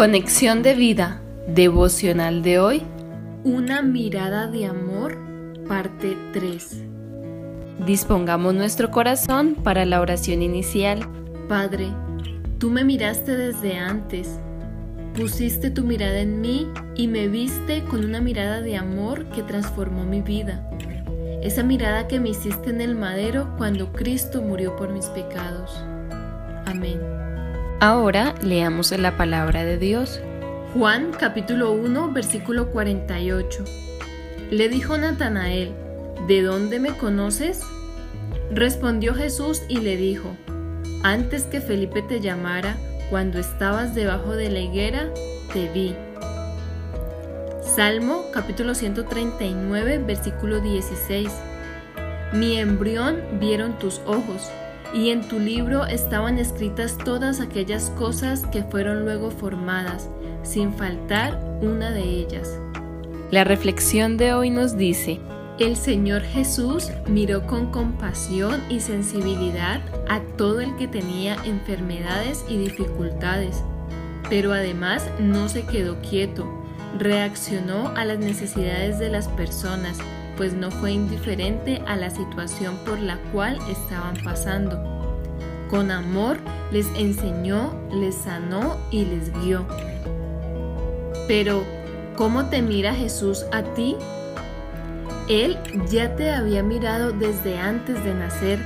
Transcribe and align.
Conexión 0.00 0.62
de 0.62 0.72
vida, 0.72 1.20
devocional 1.46 2.42
de 2.42 2.58
hoy. 2.58 2.82
Una 3.44 3.82
mirada 3.82 4.46
de 4.46 4.64
amor, 4.64 5.18
parte 5.68 6.16
3. 6.32 6.84
Dispongamos 7.84 8.54
nuestro 8.54 8.90
corazón 8.90 9.56
para 9.56 9.84
la 9.84 10.00
oración 10.00 10.40
inicial. 10.40 11.06
Padre, 11.50 11.88
tú 12.56 12.70
me 12.70 12.82
miraste 12.82 13.36
desde 13.36 13.76
antes. 13.76 14.38
Pusiste 15.14 15.70
tu 15.70 15.84
mirada 15.84 16.20
en 16.20 16.40
mí 16.40 16.66
y 16.94 17.06
me 17.06 17.28
viste 17.28 17.84
con 17.84 18.02
una 18.02 18.22
mirada 18.22 18.62
de 18.62 18.78
amor 18.78 19.26
que 19.26 19.42
transformó 19.42 20.04
mi 20.04 20.22
vida. 20.22 20.66
Esa 21.42 21.62
mirada 21.62 22.08
que 22.08 22.20
me 22.20 22.30
hiciste 22.30 22.70
en 22.70 22.80
el 22.80 22.94
madero 22.94 23.54
cuando 23.58 23.92
Cristo 23.92 24.40
murió 24.40 24.74
por 24.76 24.94
mis 24.94 25.08
pecados. 25.08 25.84
Amén. 26.64 27.09
Ahora 27.82 28.34
leamos 28.42 28.92
la 28.92 29.16
palabra 29.16 29.64
de 29.64 29.78
Dios. 29.78 30.20
Juan 30.74 31.12
capítulo 31.18 31.72
1 31.72 32.12
versículo 32.12 32.70
48. 32.72 33.64
Le 34.50 34.68
dijo 34.68 34.98
Natanael, 34.98 35.72
¿de 36.28 36.42
dónde 36.42 36.78
me 36.78 36.90
conoces? 36.90 37.62
Respondió 38.50 39.14
Jesús 39.14 39.62
y 39.66 39.78
le 39.78 39.96
dijo, 39.96 40.36
antes 41.02 41.44
que 41.44 41.62
Felipe 41.62 42.02
te 42.02 42.20
llamara, 42.20 42.76
cuando 43.08 43.38
estabas 43.38 43.94
debajo 43.94 44.36
de 44.36 44.50
la 44.50 44.58
higuera, 44.58 45.08
te 45.54 45.70
vi. 45.70 45.96
Salmo 47.62 48.26
capítulo 48.30 48.74
139 48.74 50.02
versículo 50.06 50.60
16. 50.60 51.32
Mi 52.34 52.58
embrión 52.58 53.22
vieron 53.40 53.78
tus 53.78 54.02
ojos 54.04 54.50
y 54.92 55.10
en 55.10 55.22
tu 55.28 55.38
libro 55.38 55.86
estaban 55.86 56.38
escritas 56.38 56.98
todas 56.98 57.40
aquellas 57.40 57.90
cosas 57.90 58.44
que 58.46 58.62
fueron 58.62 59.04
luego 59.04 59.30
formadas, 59.30 60.08
sin 60.42 60.72
faltar 60.74 61.38
una 61.62 61.90
de 61.90 62.02
ellas. 62.02 62.58
La 63.30 63.44
reflexión 63.44 64.16
de 64.16 64.34
hoy 64.34 64.50
nos 64.50 64.76
dice, 64.76 65.20
el 65.60 65.76
Señor 65.76 66.22
Jesús 66.22 66.90
miró 67.06 67.46
con 67.46 67.70
compasión 67.70 68.62
y 68.68 68.80
sensibilidad 68.80 69.80
a 70.08 70.20
todo 70.36 70.60
el 70.60 70.74
que 70.76 70.88
tenía 70.88 71.36
enfermedades 71.44 72.44
y 72.48 72.56
dificultades, 72.56 73.62
pero 74.28 74.52
además 74.52 75.06
no 75.20 75.48
se 75.48 75.62
quedó 75.62 76.00
quieto, 76.00 76.48
reaccionó 76.98 77.88
a 77.94 78.04
las 78.04 78.18
necesidades 78.18 78.98
de 78.98 79.10
las 79.10 79.28
personas, 79.28 79.98
pues 80.40 80.54
no 80.54 80.70
fue 80.70 80.92
indiferente 80.92 81.82
a 81.86 81.96
la 81.96 82.08
situación 82.08 82.74
por 82.86 82.98
la 82.98 83.18
cual 83.30 83.58
estaban 83.68 84.14
pasando. 84.24 84.80
Con 85.68 85.90
amor 85.90 86.38
les 86.72 86.86
enseñó, 86.96 87.74
les 87.92 88.14
sanó 88.14 88.78
y 88.90 89.04
les 89.04 89.30
guió. 89.34 89.66
Pero, 91.28 91.62
¿cómo 92.16 92.46
te 92.46 92.62
mira 92.62 92.94
Jesús 92.94 93.44
a 93.52 93.62
ti? 93.74 93.96
Él 95.28 95.58
ya 95.90 96.16
te 96.16 96.30
había 96.30 96.62
mirado 96.62 97.12
desde 97.12 97.58
antes 97.58 98.02
de 98.02 98.14
nacer, 98.14 98.64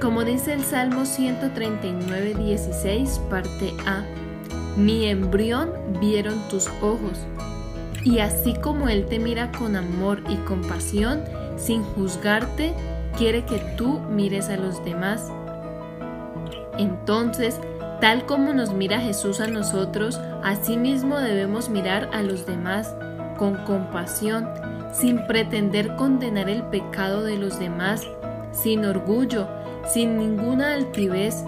como 0.00 0.24
dice 0.24 0.54
el 0.54 0.64
Salmo 0.64 1.04
139, 1.04 2.32
16, 2.32 3.20
parte 3.28 3.74
A. 3.84 4.06
Mi 4.78 5.04
embrión 5.04 5.70
vieron 6.00 6.48
tus 6.48 6.68
ojos. 6.80 7.26
Y 8.02 8.20
así 8.20 8.54
como 8.54 8.88
Él 8.88 9.06
te 9.06 9.18
mira 9.18 9.52
con 9.52 9.76
amor 9.76 10.22
y 10.28 10.36
compasión, 10.36 11.24
sin 11.56 11.82
juzgarte, 11.82 12.74
quiere 13.16 13.44
que 13.44 13.58
tú 13.76 14.00
mires 14.10 14.48
a 14.48 14.56
los 14.56 14.82
demás. 14.84 15.30
Entonces, 16.78 17.60
tal 18.00 18.24
como 18.24 18.54
nos 18.54 18.72
mira 18.72 19.00
Jesús 19.00 19.40
a 19.40 19.46
nosotros, 19.46 20.18
así 20.42 20.76
mismo 20.76 21.18
debemos 21.18 21.68
mirar 21.68 22.08
a 22.12 22.22
los 22.22 22.46
demás 22.46 22.94
con 23.36 23.56
compasión, 23.64 24.48
sin 24.92 25.26
pretender 25.26 25.94
condenar 25.96 26.48
el 26.48 26.62
pecado 26.64 27.22
de 27.22 27.36
los 27.36 27.58
demás, 27.58 28.06
sin 28.52 28.84
orgullo, 28.84 29.46
sin 29.86 30.16
ninguna 30.16 30.74
altivez, 30.74 31.44